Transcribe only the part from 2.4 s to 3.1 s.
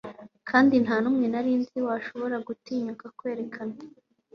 gutinyuka